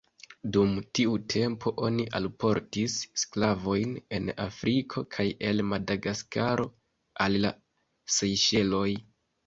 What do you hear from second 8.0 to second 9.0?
Sejŝeloj.